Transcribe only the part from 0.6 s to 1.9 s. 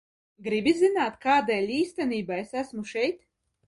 zināt, kādēļ es